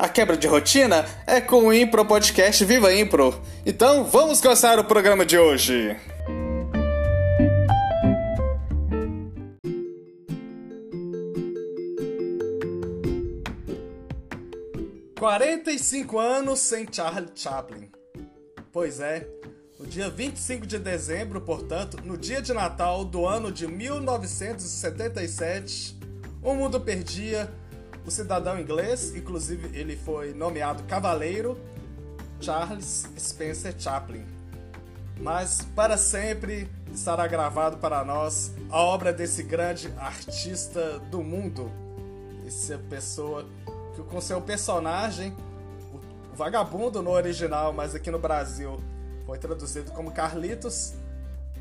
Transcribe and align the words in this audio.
A 0.00 0.08
quebra 0.08 0.34
de 0.34 0.46
rotina 0.46 1.04
é 1.26 1.42
com 1.42 1.66
o 1.66 1.74
Impro 1.74 2.06
Podcast 2.06 2.64
Viva 2.64 2.90
Impro. 2.94 3.38
Então 3.66 4.02
vamos 4.02 4.40
começar 4.40 4.78
o 4.78 4.84
programa 4.84 5.26
de 5.26 5.36
hoje. 5.36 5.94
Quarenta 15.18 15.70
e 15.70 15.78
cinco 15.78 16.18
anos 16.18 16.60
sem 16.60 16.86
Charlie 16.90 17.28
Chaplin. 17.34 17.90
Pois 18.72 19.00
é, 19.00 19.28
no 19.78 19.86
dia 19.86 20.08
25 20.08 20.66
de 20.66 20.78
dezembro, 20.78 21.42
portanto, 21.42 21.98
no 22.02 22.16
dia 22.16 22.40
de 22.40 22.54
Natal 22.54 23.04
do 23.04 23.26
ano 23.26 23.52
de 23.52 23.66
1977, 23.66 26.00
o 26.42 26.54
mundo 26.54 26.80
perdia 26.80 27.52
o 28.04 28.10
cidadão 28.10 28.58
inglês, 28.58 29.14
inclusive 29.14 29.76
ele 29.78 29.96
foi 29.96 30.32
nomeado 30.32 30.82
cavaleiro, 30.84 31.58
Charles 32.40 33.06
Spencer 33.18 33.74
Chaplin. 33.78 34.24
Mas 35.20 35.60
para 35.76 35.98
sempre 35.98 36.68
estará 36.92 37.26
gravado 37.26 37.76
para 37.76 38.04
nós 38.04 38.52
a 38.70 38.80
obra 38.80 39.12
desse 39.12 39.42
grande 39.42 39.92
artista 39.98 40.98
do 41.10 41.22
mundo, 41.22 41.70
essa 42.46 42.78
pessoa 42.78 43.46
que 43.94 44.02
com 44.02 44.20
seu 44.20 44.40
personagem, 44.40 45.36
o 46.32 46.36
vagabundo 46.36 47.02
no 47.02 47.10
original, 47.10 47.72
mas 47.72 47.94
aqui 47.94 48.10
no 48.10 48.18
Brasil 48.18 48.80
foi 49.26 49.38
traduzido 49.38 49.90
como 49.92 50.10
Carlitos. 50.10 50.94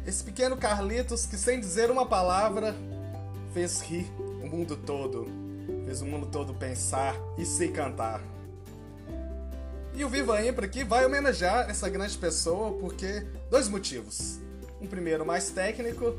Esse 0.08 0.24
pequeno 0.24 0.56
Carlitos 0.56 1.26
que 1.26 1.38
sem 1.38 1.60
dizer 1.60 1.92
uma 1.92 2.06
palavra 2.06 2.74
fez 3.54 3.82
rir 3.82 4.10
o 4.42 4.48
mundo 4.48 4.78
todo 4.78 5.49
fez 5.90 6.04
o 6.04 6.06
mundo 6.06 6.28
todo 6.28 6.54
pensar 6.54 7.16
e 7.36 7.44
se 7.44 7.68
cantar. 7.70 8.22
E 9.96 10.06
o 10.06 10.10
Viva 10.10 10.46
Impra 10.46 10.68
aqui 10.68 10.84
vai 10.84 11.04
homenagear 11.04 11.68
essa 11.68 11.90
grande 11.90 12.16
pessoa 12.16 12.78
porque 12.78 13.26
dois 13.50 13.68
motivos. 13.68 14.40
Um 14.80 14.86
primeiro 14.86 15.26
mais 15.26 15.50
técnico, 15.50 16.16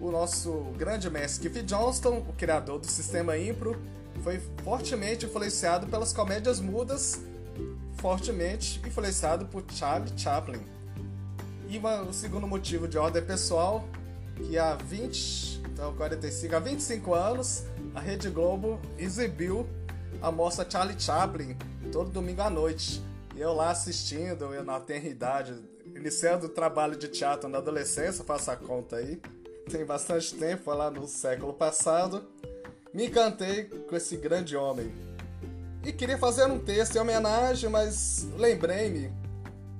o 0.00 0.10
nosso 0.10 0.72
grande 0.78 1.10
mestre 1.10 1.50
Keith 1.50 1.66
Johnston, 1.66 2.24
o 2.26 2.32
criador 2.32 2.78
do 2.78 2.86
sistema 2.86 3.36
Impro, 3.36 3.78
foi 4.22 4.40
fortemente 4.64 5.26
influenciado 5.26 5.86
pelas 5.86 6.14
comédias 6.14 6.58
mudas, 6.58 7.20
fortemente 7.98 8.80
influenciado 8.86 9.44
por 9.44 9.64
Charlie 9.70 10.18
Chaplin. 10.18 10.62
E 11.68 11.76
uma, 11.76 12.00
o 12.00 12.12
segundo 12.14 12.46
motivo 12.46 12.88
de 12.88 12.96
ordem 12.96 13.22
pessoal, 13.22 13.86
que 14.34 14.56
há 14.56 14.74
20, 14.76 15.60
então 15.66 15.94
45, 15.94 16.56
há 16.56 16.58
25 16.58 17.14
anos, 17.14 17.64
a 17.94 18.00
Rede 18.00 18.28
Globo 18.28 18.80
exibiu 18.98 19.66
a 20.20 20.30
mostra 20.30 20.68
Charlie 20.68 20.98
Chaplin 20.98 21.56
todo 21.92 22.10
domingo 22.10 22.42
à 22.42 22.50
noite. 22.50 23.00
E 23.36 23.40
eu 23.40 23.52
lá 23.52 23.70
assistindo, 23.70 24.52
eu 24.52 24.64
na 24.64 24.80
tenra 24.80 25.08
idade, 25.08 25.54
iniciando 25.94 26.46
o 26.46 26.48
trabalho 26.48 26.96
de 26.96 27.08
teatro 27.08 27.48
na 27.48 27.58
adolescência, 27.58 28.24
faça 28.24 28.52
a 28.52 28.56
conta 28.56 28.96
aí. 28.96 29.20
Tem 29.70 29.84
bastante 29.84 30.34
tempo, 30.34 30.72
lá 30.72 30.90
no 30.90 31.06
século 31.06 31.52
passado. 31.52 32.24
Me 32.92 33.06
encantei 33.06 33.64
com 33.64 33.96
esse 33.96 34.16
grande 34.16 34.56
homem. 34.56 34.92
E 35.84 35.92
queria 35.92 36.18
fazer 36.18 36.46
um 36.46 36.58
texto 36.58 36.96
em 36.96 37.00
homenagem, 37.00 37.68
mas 37.68 38.26
lembrei-me 38.36 39.12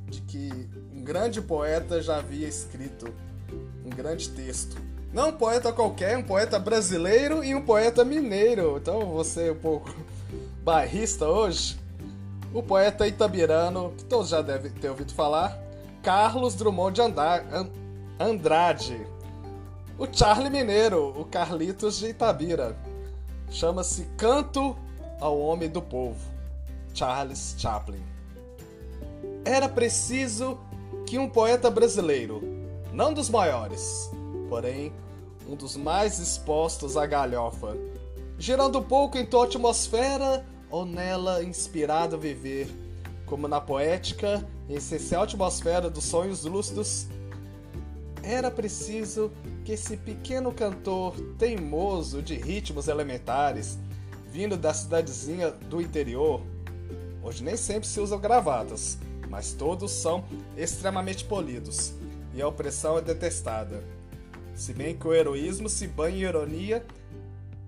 de 0.08 0.20
que 0.22 0.68
um 0.92 1.02
grande 1.02 1.40
poeta 1.40 2.00
já 2.02 2.18
havia 2.18 2.46
escrito 2.46 3.06
um 3.84 3.90
grande 3.90 4.30
texto 4.30 4.76
não 5.14 5.28
um 5.28 5.32
poeta 5.32 5.72
qualquer, 5.72 6.18
um 6.18 6.24
poeta 6.24 6.58
brasileiro 6.58 7.44
e 7.44 7.54
um 7.54 7.62
poeta 7.62 8.04
mineiro. 8.04 8.76
Então 8.76 9.06
você 9.06 9.48
é 9.48 9.52
um 9.52 9.56
pouco 9.56 9.94
bairrista 10.64 11.28
hoje. 11.28 11.78
O 12.52 12.62
poeta 12.62 13.06
itabirano, 13.06 13.92
que 13.96 14.04
todos 14.04 14.28
já 14.28 14.42
devem 14.42 14.72
ter 14.72 14.88
ouvido 14.88 15.14
falar, 15.14 15.56
Carlos 16.02 16.56
Drummond 16.56 17.00
de 17.00 17.02
Andrade. 18.18 19.06
O 19.96 20.06
Charlie 20.12 20.50
Mineiro, 20.50 21.14
o 21.16 21.24
Carlitos 21.24 21.98
de 21.98 22.08
Itabira. 22.08 22.76
Chama-se 23.50 24.04
Canto 24.16 24.76
ao 25.20 25.38
Homem 25.38 25.68
do 25.68 25.80
Povo, 25.80 26.18
Charles 26.92 27.54
Chaplin. 27.56 28.02
Era 29.44 29.68
preciso 29.68 30.58
que 31.06 31.18
um 31.18 31.28
poeta 31.28 31.70
brasileiro, 31.70 32.42
não 32.92 33.12
dos 33.12 33.30
maiores, 33.30 34.10
porém 34.54 34.92
um 35.48 35.56
dos 35.56 35.76
mais 35.76 36.20
expostos 36.20 36.96
à 36.96 37.04
galhofa, 37.04 37.76
girando 38.38 38.78
um 38.78 38.82
pouco 38.84 39.18
em 39.18 39.26
tua 39.26 39.46
atmosfera 39.46 40.46
ou 40.70 40.86
nela 40.86 41.42
inspirado 41.42 42.14
a 42.14 42.18
viver, 42.18 42.68
como 43.26 43.48
na 43.48 43.60
poética 43.60 44.46
e 44.68 44.76
essencial 44.76 45.24
atmosfera 45.24 45.90
dos 45.90 46.04
sonhos 46.04 46.44
lúcidos, 46.44 47.08
era 48.22 48.48
preciso 48.48 49.32
que 49.64 49.72
esse 49.72 49.96
pequeno 49.96 50.52
cantor 50.52 51.16
teimoso 51.36 52.22
de 52.22 52.36
ritmos 52.36 52.86
elementares, 52.86 53.76
vindo 54.30 54.56
da 54.56 54.72
cidadezinha 54.72 55.50
do 55.50 55.80
interior, 55.80 56.40
hoje 57.24 57.42
nem 57.42 57.56
sempre 57.56 57.88
se 57.88 57.98
usam 57.98 58.20
gravatas, 58.20 58.98
mas 59.28 59.52
todos 59.52 59.90
são 59.90 60.24
extremamente 60.56 61.24
polidos, 61.24 61.92
e 62.32 62.40
a 62.40 62.46
opressão 62.46 62.96
é 62.96 63.00
detestada. 63.00 63.93
Se 64.54 64.72
bem 64.72 64.96
que 64.96 65.06
o 65.06 65.12
heroísmo 65.12 65.68
se 65.68 65.86
banha 65.88 66.16
em 66.16 66.28
ironia, 66.28 66.86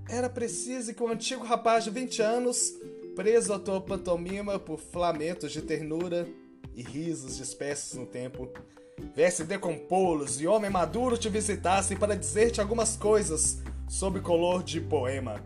era 0.08 0.28
preciso 0.28 0.94
que 0.94 1.02
o 1.02 1.08
antigo 1.08 1.44
rapaz 1.44 1.82
de 1.82 1.90
20 1.90 2.22
anos, 2.22 2.74
preso 3.16 3.52
à 3.52 3.58
tua 3.58 3.80
pantomima 3.80 4.56
por 4.58 4.78
flamentos 4.78 5.50
de 5.50 5.62
ternura 5.62 6.28
e 6.76 6.82
risos 6.82 7.38
dispersos 7.38 7.98
no 7.98 8.06
tempo, 8.06 8.48
viesse 9.16 9.42
decompô-los 9.42 10.40
e 10.40 10.46
homem 10.46 10.70
maduro 10.70 11.18
te 11.18 11.28
visitasse 11.28 11.96
para 11.96 12.16
dizer-te 12.16 12.60
algumas 12.60 12.96
coisas 12.96 13.58
sob 13.88 14.20
color 14.20 14.62
de 14.62 14.80
poema. 14.80 15.44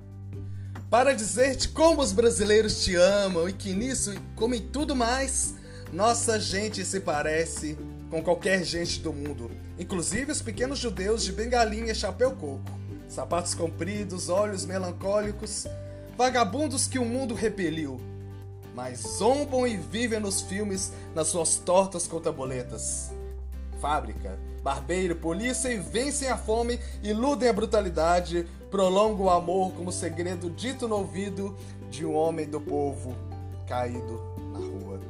Para 0.90 1.14
dizer-te 1.14 1.70
como 1.70 2.02
os 2.02 2.12
brasileiros 2.12 2.84
te 2.84 2.96
amam 2.96 3.48
e 3.48 3.52
que 3.52 3.72
nisso, 3.72 4.12
como 4.36 4.54
em 4.54 4.68
tudo 4.68 4.94
mais, 4.94 5.54
nossa 5.90 6.38
gente 6.38 6.84
se 6.84 7.00
parece 7.00 7.78
com 8.10 8.22
qualquer 8.22 8.64
gente 8.64 9.00
do 9.00 9.12
mundo, 9.12 9.50
inclusive 9.78 10.32
os 10.32 10.42
pequenos 10.42 10.78
judeus 10.78 11.22
de 11.22 11.32
bengalinha 11.32 11.92
e 11.92 11.94
chapéu 11.94 12.32
coco, 12.32 12.60
sapatos 13.08 13.54
compridos, 13.54 14.28
olhos 14.28 14.66
melancólicos, 14.66 15.66
vagabundos 16.18 16.88
que 16.88 16.98
o 16.98 17.04
mundo 17.04 17.34
repeliu, 17.34 18.00
mas 18.74 19.00
zombam 19.00 19.66
e 19.66 19.76
vivem 19.76 20.18
nos 20.18 20.42
filmes 20.42 20.92
nas 21.14 21.28
suas 21.28 21.56
tortas 21.56 22.08
contaboletas. 22.08 23.12
Fábrica, 23.80 24.38
barbeiro, 24.62 25.14
polícia 25.14 25.72
e 25.72 25.78
vencem 25.78 26.28
a 26.28 26.36
fome, 26.36 26.80
iludem 27.02 27.48
a 27.48 27.52
brutalidade, 27.52 28.46
prolongam 28.70 29.26
o 29.26 29.30
amor 29.30 29.72
como 29.72 29.92
segredo 29.92 30.50
dito 30.50 30.88
no 30.88 30.96
ouvido 30.96 31.56
de 31.90 32.04
um 32.04 32.14
homem 32.14 32.46
do 32.46 32.60
povo 32.60 33.14
caído 33.66 34.20
na 34.52 34.58
rua. 34.58 35.00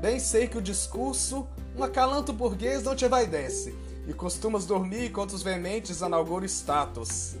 Bem 0.00 0.18
sei 0.18 0.46
que 0.46 0.56
o 0.56 0.62
discurso 0.62 1.46
um 1.80 1.84
acalanto 1.84 2.30
burguês 2.30 2.82
não 2.82 2.94
te 2.94 3.08
vai 3.08 3.26
desce, 3.26 3.74
e 4.06 4.12
costumas 4.12 4.66
dormir 4.66 5.10
contra 5.12 5.34
os 5.34 5.42
veementes 5.42 6.02
analgoro 6.02 6.44
status. 6.44 7.36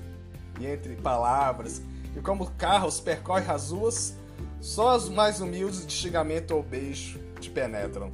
E 0.58 0.66
entre 0.66 0.96
palavras, 0.96 1.82
e 2.16 2.20
como 2.22 2.50
carros 2.52 3.00
percorrem 3.00 3.50
as 3.50 3.70
ruas, 3.70 4.14
só 4.58 4.96
as 4.96 5.10
mais 5.10 5.42
humildes 5.42 5.86
de 5.86 5.92
xingamento 5.92 6.52
ou 6.52 6.62
beijo 6.62 7.20
te 7.38 7.50
penetram. 7.50 8.10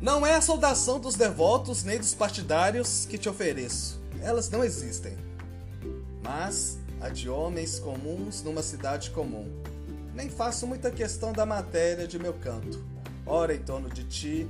Não 0.00 0.26
é 0.26 0.34
a 0.34 0.40
saudação 0.40 0.98
dos 0.98 1.14
devotos 1.14 1.84
nem 1.84 1.96
dos 1.96 2.12
partidários 2.12 3.06
que 3.08 3.16
te 3.16 3.28
ofereço. 3.28 4.02
Elas 4.20 4.50
não 4.50 4.64
existem. 4.64 5.16
Mas 6.24 6.76
a 7.00 7.08
de 7.08 7.30
homens 7.30 7.78
comuns 7.78 8.42
numa 8.42 8.62
cidade 8.62 9.10
comum. 9.10 9.48
Nem 10.12 10.28
faço 10.28 10.66
muita 10.66 10.90
questão 10.90 11.32
da 11.32 11.46
matéria 11.46 12.08
de 12.08 12.18
meu 12.18 12.34
canto. 12.34 12.84
Ora 13.24 13.54
em 13.54 13.60
torno 13.60 13.88
de 13.88 14.02
ti, 14.02 14.48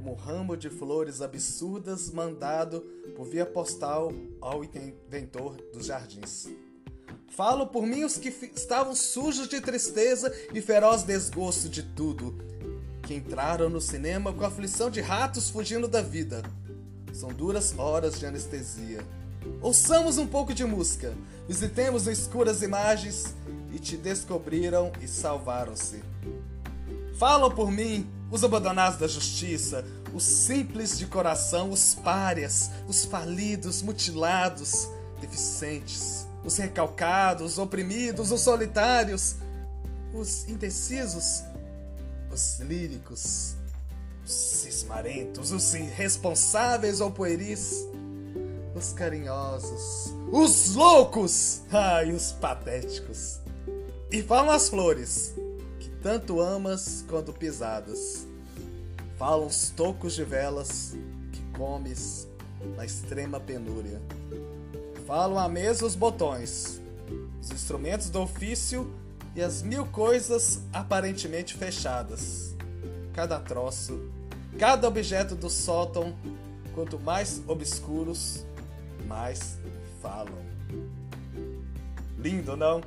como 0.00 0.14
ramo 0.14 0.56
de 0.56 0.70
flores 0.70 1.20
absurdas 1.20 2.10
mandado 2.10 2.80
por 3.14 3.26
via 3.26 3.44
postal 3.44 4.10
ao 4.40 4.64
inventor 4.64 5.56
dos 5.74 5.86
jardins. 5.86 6.48
Falo 7.28 7.66
por 7.66 7.86
mim 7.86 8.04
os 8.04 8.16
que 8.16 8.30
estavam 8.56 8.94
sujos 8.94 9.46
de 9.46 9.60
tristeza 9.60 10.34
e 10.54 10.62
feroz 10.62 11.02
desgosto 11.02 11.68
de 11.68 11.82
tudo, 11.82 12.34
que 13.02 13.14
entraram 13.14 13.68
no 13.68 13.80
cinema 13.80 14.32
com 14.32 14.42
a 14.42 14.48
aflição 14.48 14.90
de 14.90 15.02
ratos 15.02 15.50
fugindo 15.50 15.86
da 15.86 16.00
vida. 16.00 16.42
São 17.12 17.28
duras 17.28 17.78
horas 17.78 18.18
de 18.18 18.24
anestesia. 18.24 19.06
Ouçamos 19.60 20.16
um 20.16 20.26
pouco 20.26 20.54
de 20.54 20.64
música, 20.64 21.14
visitemos 21.46 22.06
escuras 22.06 22.62
imagens 22.62 23.34
e 23.70 23.78
te 23.78 23.98
descobriram 23.98 24.92
e 25.02 25.06
salvaram-se. 25.06 26.02
Falam 27.18 27.50
por 27.50 27.70
mim 27.70 28.08
os 28.30 28.44
abandonados 28.44 28.98
da 28.98 29.08
justiça, 29.08 29.84
os 30.14 30.22
simples 30.22 30.98
de 30.98 31.06
coração, 31.06 31.70
os 31.70 31.94
párias, 31.94 32.70
os 32.86 33.04
falidos, 33.04 33.82
mutilados, 33.82 34.88
deficientes, 35.20 36.26
os 36.44 36.56
recalcados, 36.56 37.58
oprimidos, 37.58 38.30
os 38.30 38.40
solitários, 38.40 39.36
os 40.14 40.48
indecisos, 40.48 41.42
os 42.32 42.60
líricos, 42.60 43.54
os 44.24 44.32
cismarentos, 44.32 45.50
os 45.50 45.74
irresponsáveis 45.74 47.00
ou 47.00 47.10
pueris, 47.10 47.84
os 48.74 48.92
carinhosos, 48.92 50.14
os 50.30 50.74
loucos, 50.74 51.62
ai, 51.70 52.12
os 52.12 52.32
patéticos. 52.32 53.40
E 54.10 54.22
falam 54.22 54.54
as 54.54 54.68
flores, 54.68 55.34
tanto 56.02 56.40
amas 56.40 57.04
quando 57.08 57.32
pisadas. 57.32 58.26
Falam 59.18 59.46
os 59.46 59.70
tocos 59.70 60.14
de 60.14 60.24
velas 60.24 60.96
que 61.32 61.42
comes 61.58 62.26
na 62.76 62.84
extrema 62.84 63.38
penúria. 63.38 64.00
Falam 65.06 65.38
a 65.38 65.48
mesa 65.48 65.84
os 65.84 65.94
botões, 65.94 66.80
os 67.40 67.50
instrumentos 67.50 68.08
do 68.08 68.20
ofício 68.20 68.90
e 69.34 69.42
as 69.42 69.62
mil 69.62 69.86
coisas 69.86 70.60
aparentemente 70.72 71.54
fechadas. 71.54 72.54
Cada 73.12 73.38
troço, 73.38 74.00
cada 74.58 74.88
objeto 74.88 75.34
do 75.34 75.50
sótão, 75.50 76.16
quanto 76.74 76.98
mais 76.98 77.42
obscuros, 77.46 78.44
mais 79.06 79.58
falam. 80.00 80.38
Lindo, 82.18 82.56
não? 82.56 82.80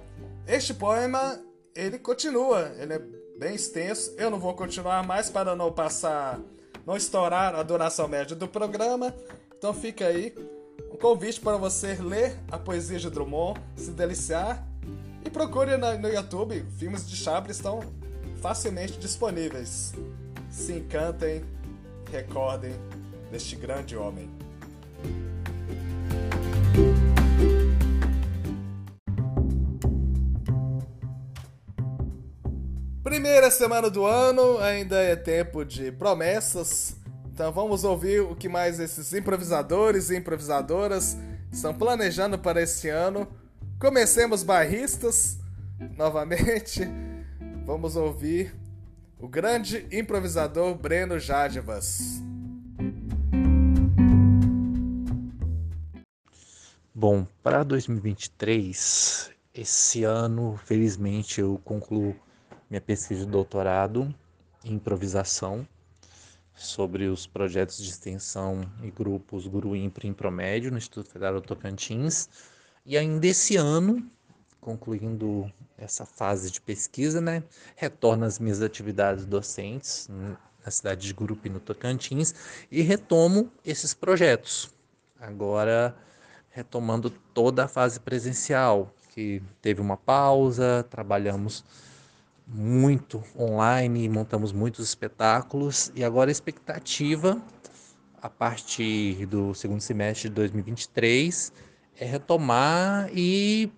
Este 0.48 0.74
poema, 0.74 1.40
ele 1.76 1.98
continua, 1.98 2.72
ele 2.78 2.94
é 2.94 3.02
bem 3.38 3.56
extenso. 3.56 4.14
Eu 4.18 4.30
não 4.30 4.40
vou 4.40 4.54
continuar 4.54 5.06
mais 5.06 5.30
para 5.30 5.56
não 5.56 5.72
passar, 5.72 6.40
não 6.86 6.96
estourar 6.96 7.56
a 7.56 7.64
duração 7.64 8.08
média 8.08 8.36
do 8.36 8.48
programa. 8.48 9.14
Então 9.58 9.74
fica 9.74 10.08
aí 10.08 10.34
um 10.92 10.98
convite 10.98 11.40
para 11.40 11.58
você 11.58 11.96
ler 11.96 12.38
a 12.52 12.58
poesia 12.58 13.00
de 13.00 13.10
Drummond, 13.10 13.60
se 13.76 13.92
deliciar 13.92 14.66
e 15.26 15.30
procure 15.30 15.78
no 15.78 16.10
YouTube. 16.10 16.66
Filmes 16.78 17.08
de 17.10 17.16
Chaplin 17.16 17.52
estão 17.52 17.80
facilmente 18.42 19.00
disponíveis. 19.00 19.94
Se 20.50 20.74
encantem, 20.74 21.44
recordem 22.12 22.74
deste 23.32 23.56
grande 23.56 23.98
homem. 23.98 24.43
Primeira 33.24 33.50
semana 33.50 33.90
do 33.90 34.06
ano, 34.06 34.58
ainda 34.58 34.98
é 34.98 35.16
tempo 35.16 35.64
de 35.64 35.94
promessas. 35.94 36.98
Então 37.34 37.54
vamos 37.54 37.86
ouvir 37.86 38.20
o 38.20 38.36
que 38.36 38.50
mais 38.50 38.82
esses 38.82 39.14
improvisadores 39.14 40.10
e 40.10 40.18
improvisadoras 40.18 41.16
estão 41.50 41.74
planejando 41.74 42.38
para 42.38 42.62
esse 42.62 42.90
ano. 42.90 43.26
Comecemos 43.80 44.44
barristas 44.44 45.38
novamente. 45.96 46.82
Vamos 47.66 47.96
ouvir 47.96 48.54
o 49.18 49.30
grande 49.30 49.88
improvisador 49.90 50.76
Breno 50.76 51.18
Jadivas. 51.18 52.22
Bom, 56.94 57.26
para 57.42 57.64
2023, 57.64 59.32
esse 59.56 60.04
ano, 60.04 60.60
felizmente, 60.66 61.40
eu 61.40 61.58
concluo 61.64 62.14
minha 62.74 62.82
pesquisa 62.82 63.24
de 63.24 63.32
doutorado 63.32 64.12
em 64.66 64.74
improvisação 64.74 65.68
sobre 66.56 67.06
os 67.06 67.28
projetos 67.28 67.78
de 67.78 67.88
extensão 67.88 68.62
e 68.82 68.90
grupos 68.90 69.46
Guru 69.46 69.76
Impro 69.76 70.08
em 70.08 70.12
Promédio 70.12 70.72
no 70.72 70.80
Instituto 70.80 71.08
Federal 71.08 71.36
do 71.36 71.42
Tocantins. 71.42 72.28
E 72.84 72.98
ainda 72.98 73.28
esse 73.28 73.56
ano, 73.58 74.04
concluindo 74.60 75.54
essa 75.78 76.04
fase 76.04 76.50
de 76.50 76.60
pesquisa, 76.60 77.22
né, 77.22 77.44
retorno 77.76 78.26
às 78.26 78.40
minhas 78.40 78.60
atividades 78.60 79.24
docentes 79.24 80.10
na 80.66 80.72
cidade 80.72 81.06
de 81.06 81.14
Gurupi, 81.14 81.50
no 81.50 81.60
Tocantins, 81.60 82.34
e 82.72 82.82
retomo 82.82 83.52
esses 83.64 83.94
projetos. 83.94 84.74
Agora, 85.20 85.96
retomando 86.50 87.12
toda 87.36 87.66
a 87.66 87.68
fase 87.68 88.00
presencial, 88.00 88.92
que 89.10 89.44
teve 89.62 89.80
uma 89.80 89.96
pausa, 89.96 90.84
trabalhamos 90.90 91.64
muito 92.48 93.24
online, 93.38 94.08
montamos 94.10 94.52
muitos 94.52 94.86
espetáculos 94.86 95.92
e 95.96 96.04
agora 96.04 96.30
a 96.30 96.32
expectativa 96.32 97.42
a 98.22 98.30
partir 98.30 99.26
do 99.26 99.54
segundo 99.54 99.82
semestre 99.82 100.30
de 100.30 100.36
2023 100.36 101.52
é 102.00 102.06
retomar 102.06 103.10
e 103.14 103.72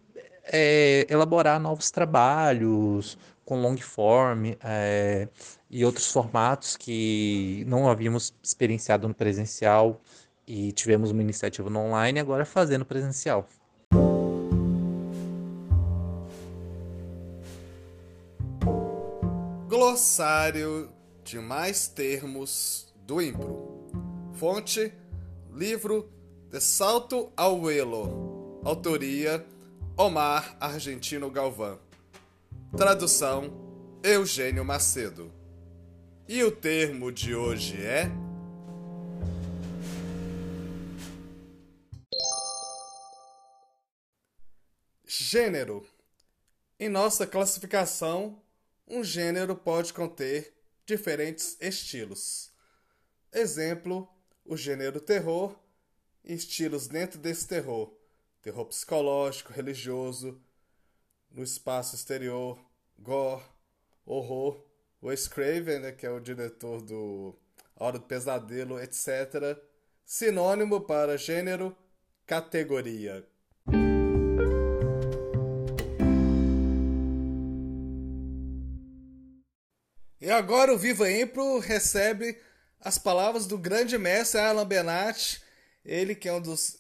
é, 0.44 1.06
elaborar 1.10 1.60
novos 1.60 1.90
trabalhos 1.92 3.18
com 3.44 3.62
long 3.62 3.78
form 3.78 4.54
é, 4.64 5.28
e 5.70 5.86
outros 5.86 6.12
formatos 6.12 6.76
que 6.78 7.64
não 7.68 7.90
havíamos 7.90 8.34
experienciado 8.44 9.08
no 9.08 9.14
presencial 9.14 10.02
e 10.48 10.72
tivemos 10.72 11.12
uma 11.12 11.22
iniciativa 11.22 11.70
no 11.70 11.80
online 11.80 12.20
agora 12.20 12.46
fazendo 12.46 12.86
presencial. 12.86 13.48
Glossário 19.86 20.92
de 21.24 21.38
mais 21.38 21.88
termos 21.88 22.92
do 23.06 23.22
Impro. 23.22 23.88
Fonte: 24.34 24.92
livro 25.54 26.12
De 26.50 26.60
Salto 26.60 27.32
ao 27.38 27.70
Elo. 27.70 28.60
Autoria: 28.66 29.46
Omar 29.95 30.57
Argentino 30.59 31.30
Galvão. 31.30 31.80
Tradução: 32.76 33.54
Eugênio 34.04 34.66
Macedo. 34.66 35.31
E 36.28 36.44
o 36.44 36.50
termo 36.52 37.12
de 37.12 37.36
hoje 37.36 37.80
é. 37.80 38.09
Gênero. 45.06 45.86
Em 46.80 46.90
nossa 46.90 47.28
classificação, 47.28 48.42
um 48.87 49.04
gênero 49.04 49.56
pode 49.56 49.94
conter 49.94 50.54
diferentes 50.85 51.57
estilos. 51.59 52.51
Exemplo, 53.33 54.07
o 54.45 54.56
gênero 54.56 54.99
terror 55.01 55.57
e 56.23 56.33
estilos 56.33 56.87
dentro 56.87 57.19
desse 57.19 57.47
terror: 57.47 57.92
terror 58.42 58.65
psicológico, 58.65 59.51
religioso, 59.51 60.39
no 61.31 61.44
espaço 61.44 61.95
exterior, 61.95 62.59
gore, 62.97 63.44
horror. 64.06 64.63
O 65.01 65.09
Craven, 65.30 65.80
né, 65.80 65.92
que 65.92 66.06
é 66.06 66.09
o 66.09 66.19
diretor 66.19 66.81
do 66.81 67.35
Hora 67.75 67.99
do 67.99 68.06
Pesadelo, 68.06 68.80
etc. 68.80 69.56
Sinônimo 70.04 70.81
para 70.81 71.18
gênero, 71.18 71.77
categoria. 72.25 73.27
Agora 80.35 80.73
o 80.73 80.77
Viva 80.77 81.09
Impro 81.11 81.59
recebe 81.59 82.37
as 82.80 82.97
palavras 82.97 83.45
do 83.45 83.57
grande 83.57 83.97
mestre 83.97 84.39
Alan 84.39 84.65
Benatti, 84.65 85.42
ele 85.83 86.13
que 86.13 86.27
é 86.27 86.33
um 86.33 86.42
dos 86.42 86.77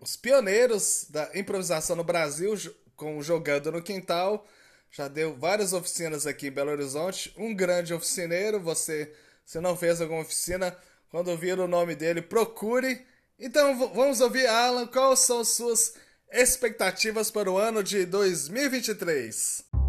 os 0.00 0.16
pioneiros 0.16 1.06
da 1.10 1.28
improvisação 1.34 1.96
no 1.96 2.04
Brasil, 2.04 2.54
com 2.94 3.20
Jogando 3.20 3.72
no 3.72 3.82
Quintal. 3.82 4.46
Já 4.90 5.08
deu 5.08 5.36
várias 5.36 5.72
oficinas 5.72 6.26
aqui 6.26 6.46
em 6.46 6.52
Belo 6.52 6.70
Horizonte. 6.70 7.32
Um 7.36 7.54
grande 7.54 7.92
oficineiro. 7.92 8.60
Você, 8.60 9.12
se 9.44 9.60
não 9.60 9.76
fez 9.76 10.00
alguma 10.00 10.22
oficina, 10.22 10.76
quando 11.10 11.36
vir 11.36 11.58
o 11.58 11.66
nome 11.68 11.94
dele, 11.94 12.22
procure. 12.22 13.04
Então 13.38 13.92
vamos 13.92 14.20
ouvir, 14.20 14.46
Alan, 14.46 14.86
quais 14.86 15.20
são 15.20 15.44
suas 15.44 15.94
expectativas 16.30 17.30
para 17.30 17.50
o 17.50 17.58
ano 17.58 17.82
de 17.82 18.06
2023? 18.06 19.87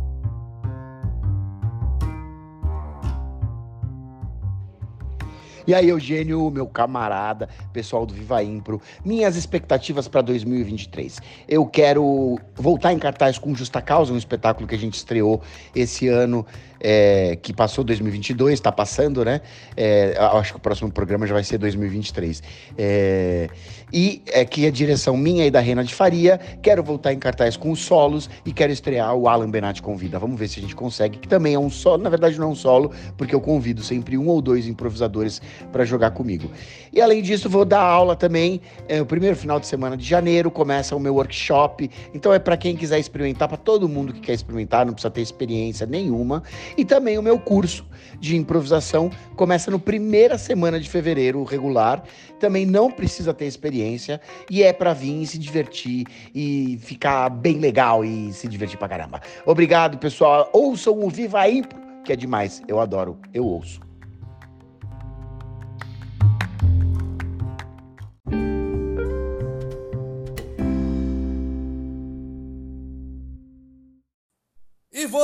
E 5.68 5.74
aí, 5.74 5.89
Eugênio, 5.89 6.50
meu 6.50 6.68
camarada, 6.68 7.50
pessoal 7.74 8.06
do 8.06 8.13
Viva 8.13 8.44
Impro, 8.44 8.82
minhas 9.04 9.36
expectativas 9.36 10.08
para 10.08 10.22
2023. 10.22 11.20
Eu 11.48 11.66
quero 11.66 12.39
voltar 12.56 12.94
em 12.94 13.00
cartaz 13.00 13.38
com 13.38 13.54
Justa 13.54 13.82
Causa, 13.82 14.13
um 14.13 14.18
espetáculo 14.18 14.68
que 14.68 14.75
a 14.75 14.78
gente 14.78 14.96
estreou 14.96 15.42
esse 15.75 16.08
ano 16.08 16.46
é, 16.80 17.38
que 17.42 17.54
passou 17.54 17.84
2022, 17.84 18.54
está 18.54 18.72
passando, 18.72 19.24
né? 19.25 19.42
É, 19.75 20.16
acho 20.18 20.54
que 20.54 20.58
o 20.58 20.62
próximo 20.62 20.92
programa 20.92 21.28
já 21.28 21.34
vai 21.34 21.44
ser 21.44 21.58
2023. 21.58 22.42
É, 22.78 23.50
e 23.92 24.22
é 24.28 24.46
que 24.46 24.66
a 24.66 24.72
direção 24.72 25.18
minha 25.18 25.46
e 25.46 25.51
da 25.51 25.60
Rena 25.60 25.84
de 25.84 25.94
Faria. 25.94 26.39
Quero 26.62 26.84
voltar 26.84 27.12
em 27.12 27.20
cartaz 27.20 27.58
com 27.58 27.72
os 27.72 27.80
solos 27.80 28.30
e 28.46 28.54
quero 28.54 28.72
estrear 28.72 29.13
o 29.16 29.28
Alan 29.28 29.50
Benatti 29.50 29.82
Convida. 29.82 30.20
Vamos 30.20 30.39
ver 30.39 30.48
se 30.48 30.60
a 30.60 30.62
gente 30.62 30.75
consegue, 30.75 31.18
que 31.18 31.28
também 31.28 31.54
é 31.56 31.60
um 31.60 31.70
solo, 31.70 32.04
na 32.04 32.10
verdade 32.10 32.38
não 32.38 32.50
é 32.50 32.51
um 32.51 32.56
solo, 32.56 32.92
porque 33.18 33.34
eu 33.34 33.42
convido 33.42 33.84
sempre 33.84 34.18
um 34.18 34.28
ou 34.28 34.42
dois 34.42 34.68
improvisadores 34.68 35.42
para 35.72 35.86
jogar 35.86 36.12
comigo. 36.12 36.50
E 36.91 37.01
além 37.01 37.22
disso, 37.22 37.50
vou 37.50 37.65
dar 37.65 37.82
aula 37.82 38.15
também. 38.15 38.62
É, 38.88 39.01
o 39.01 39.06
primeiro 39.06 39.36
final 39.36 39.60
de 39.60 39.68
semana 39.68 39.96
de 39.96 40.06
janeiro 40.06 40.50
começa 40.50 40.96
o 40.96 41.00
meu 41.00 41.15
workshop. 41.15 41.89
Então 42.13 42.34
é 42.34 42.39
para 42.39 42.58
quem 42.58 42.75
quiser 42.75 43.00
experimentar, 43.00 43.48
para 43.48 43.58
todo 43.58 43.88
mundo 43.88 44.13
que 44.13 44.20
quer 44.20 44.34
experimentar, 44.34 44.86
não 44.86 44.94
precisa 44.94 45.12
ter 45.12 45.22
experiência 45.22 45.86
nenhuma. 45.86 46.44
E 46.77 46.86
também 46.86 47.18
o 47.18 47.22
meu 47.22 47.39
curso 47.39 47.86
de 48.20 48.36
improvisação 48.36 49.10
começa 49.36 49.70
no 49.70 49.79
primeira 49.79 50.38
semana 50.38 50.79
de 50.79 50.89
fevereiro, 50.89 51.44
regular. 51.44 52.03
Também 52.39 52.65
não 52.65 52.89
precisa 52.91 53.34
ter 53.34 53.46
experiência 53.46 54.22
e 54.50 54.63
é 54.63 54.72
para 54.72 54.94
vir 54.94 55.22
e 55.22 55.27
se 55.27 55.38
divertir 55.38 56.06
e 56.34 56.79
ficar 56.82 57.29
bem 57.29 57.58
legal 57.58 58.03
e 58.03 58.32
se 58.34 58.48
divertir 58.48 58.77
pra 58.77 58.88
caramba. 58.88 59.22
Obrigado, 59.46 59.98
pessoal. 59.98 60.50
Ouçam 60.53 61.00
o 61.03 61.10
Viva 61.10 61.50
Impro, 61.50 61.79
que 62.03 62.13
é 62.13 62.15
demais. 62.15 62.62
Eu 62.68 62.79
adoro, 62.79 63.18
eu 63.34 63.46
ouço. 63.46 63.88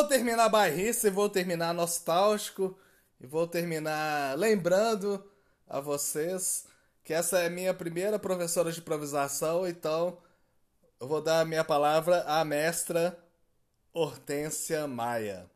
Vou 0.06 0.10
terminar 0.10 0.50
bairrista, 0.50 1.08
e 1.08 1.10
vou 1.10 1.28
terminar 1.28 1.74
nostálgico, 1.74 2.78
e 3.20 3.26
vou 3.26 3.48
terminar 3.48 4.38
lembrando 4.38 5.24
a 5.68 5.80
vocês 5.80 6.68
que 7.04 7.12
essa 7.12 7.40
é 7.40 7.50
minha 7.50 7.74
primeira 7.74 8.20
professora 8.20 8.72
de 8.72 8.80
improvisação, 8.80 9.68
então 9.68 10.20
eu 11.00 11.08
vou 11.08 11.24
dar 11.24 11.40
a 11.40 11.46
minha 11.46 11.64
palavra 11.64 12.22
à 12.28 12.46
mestra 12.46 13.18
Hortência 13.92 14.86
Maia. 14.86 15.50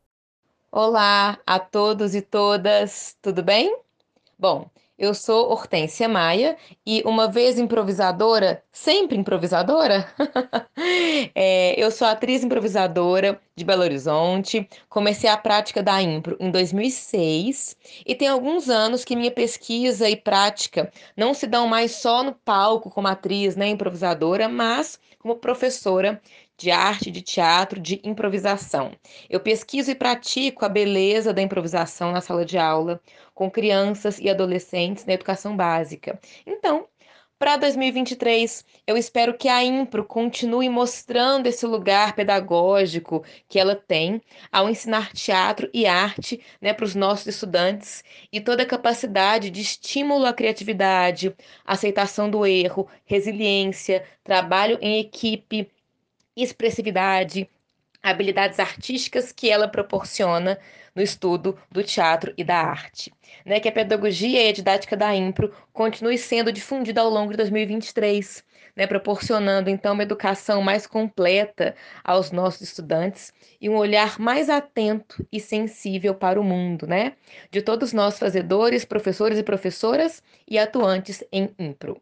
Olá 0.72 1.38
a 1.46 1.60
todos 1.60 2.16
e 2.16 2.22
todas, 2.22 3.16
tudo 3.22 3.44
bem? 3.44 3.80
Bom, 4.38 4.68
eu 5.00 5.14
sou 5.14 5.50
Hortência 5.50 6.10
Maia 6.10 6.58
e, 6.86 7.02
uma 7.06 7.30
vez 7.30 7.58
improvisadora, 7.58 8.62
sempre 8.72 9.18
improvisadora, 9.18 10.06
é, 11.34 11.82
eu 11.82 11.90
sou 11.90 12.06
atriz 12.06 12.44
improvisadora 12.44 13.40
de 13.56 13.64
Belo 13.64 13.84
Horizonte. 13.84 14.68
Comecei 14.90 15.30
a 15.30 15.38
prática 15.38 15.82
da 15.82 16.02
impro 16.02 16.36
em 16.40 16.52
2006 16.52 17.78
e 18.06 18.14
tem 18.14 18.28
alguns 18.28 18.70
anos 18.70 19.06
que 19.06 19.16
minha 19.16 19.32
pesquisa 19.32 20.10
e 20.10 20.18
prática 20.18 20.92
não 21.16 21.34
se 21.34 21.48
dão 21.48 21.66
mais 21.66 21.92
só 21.94 22.22
no 22.22 22.34
palco 22.34 22.90
como 22.90 23.08
atriz, 23.08 23.56
né, 23.56 23.70
improvisadora, 23.70 24.50
mas 24.50 25.00
como 25.18 25.36
professora 25.36 26.22
de 26.60 26.72
arte, 26.72 27.10
de 27.10 27.22
teatro, 27.22 27.80
de 27.80 28.02
improvisação. 28.04 28.92
Eu 29.30 29.40
pesquiso 29.40 29.90
e 29.90 29.96
pratico 29.96 30.66
a 30.66 30.70
beleza 30.70 31.34
da 31.34 31.42
improvisação 31.42 32.12
na 32.12 32.22
sala 32.22 32.46
de 32.46 32.58
aula, 32.58 33.02
com 33.34 33.50
crianças 33.50 34.20
e 34.20 34.30
adolescentes 34.30 35.06
na 35.06 35.14
educação 35.14 35.56
básica. 35.56 36.20
Então, 36.46 36.86
para 37.40 37.56
2023, 37.56 38.66
eu 38.86 38.98
espero 38.98 39.34
que 39.34 39.48
a 39.48 39.64
Impro 39.64 40.04
continue 40.04 40.68
mostrando 40.68 41.48
esse 41.48 41.66
lugar 41.66 42.14
pedagógico 42.14 43.24
que 43.48 43.58
ela 43.58 43.78
tem 43.78 44.22
ao 44.52 44.70
ensinar 44.70 45.14
teatro 45.14 45.70
e 45.74 45.86
arte 45.86 46.44
né, 46.62 46.74
para 46.74 46.84
os 46.84 46.96
nossos 46.96 47.28
estudantes 47.28 48.04
e 48.30 48.42
toda 48.42 48.64
a 48.64 48.66
capacidade 48.66 49.50
de 49.50 49.62
estímulo 49.62 50.26
à 50.26 50.34
criatividade, 50.34 51.34
aceitação 51.66 52.30
do 52.30 52.46
erro, 52.46 52.90
resiliência, 53.06 54.04
trabalho 54.22 54.78
em 54.82 55.00
equipe, 55.00 55.72
expressividade, 56.44 57.50
habilidades 58.02 58.60
artísticas 58.60 59.32
que 59.32 59.50
ela 59.50 59.68
proporciona 59.68 60.58
no 60.96 61.02
estudo 61.02 61.58
do 61.72 61.84
teatro 61.84 62.34
e 62.38 62.44
da 62.44 62.58
arte. 62.58 63.12
Né, 63.46 63.60
que 63.60 63.68
a 63.68 63.72
pedagogia 63.72 64.44
e 64.44 64.50
a 64.50 64.54
didática 64.54 64.98
da 64.98 65.16
Impro 65.16 65.54
continue 65.72 66.18
sendo 66.18 66.52
difundida 66.52 67.02
ao 67.02 67.10
longo 67.10 67.32
de 67.32 67.38
2023, 67.38 68.44
né, 68.76 68.88
proporcionando 68.88 69.70
então 69.70 69.94
uma 69.94 70.04
educação 70.04 70.62
mais 70.62 70.88
completa 70.88 71.76
aos 72.04 72.32
nossos 72.32 72.62
estudantes 72.62 73.34
e 73.62 73.70
um 73.70 73.76
olhar 73.76 74.20
mais 74.20 74.50
atento 74.50 75.26
e 75.32 75.40
sensível 75.40 76.16
para 76.16 76.40
o 76.40 76.44
mundo, 76.44 76.88
né, 76.88 77.14
de 77.52 77.62
todos 77.62 77.94
nós 77.94 78.18
fazedores, 78.18 78.86
professores 78.86 79.38
e 79.38 79.44
professoras 79.44 80.24
e 80.48 80.58
atuantes 80.58 81.24
em 81.32 81.54
Impro. 81.60 82.02